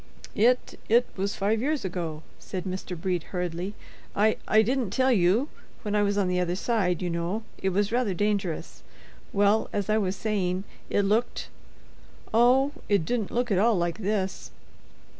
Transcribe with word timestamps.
"It—it 0.33 1.05
was 1.15 1.35
five 1.35 1.61
years 1.61 1.85
ago," 1.85 2.23
said 2.39 2.63
Mr. 2.63 2.99
Brede, 2.99 3.21
hurriedly. 3.29 3.75
"I—I 4.15 4.61
didn't 4.63 4.89
tell 4.89 5.11
you—when 5.11 5.93
I 5.95 6.01
was 6.01 6.17
on 6.17 6.27
the 6.27 6.39
other 6.39 6.55
side, 6.55 7.03
you 7.03 7.09
know—it 7.11 7.69
was 7.69 7.91
rather 7.91 8.15
dangerous—well, 8.15 9.69
as 9.71 9.91
I 9.91 9.99
was 9.99 10.15
saying—it 10.15 11.01
looked—oh, 11.05 12.71
it 12.89 13.05
didn't 13.05 13.29
look 13.29 13.51
at 13.51 13.59
all 13.59 13.75
like 13.77 13.99
this." 13.99 14.49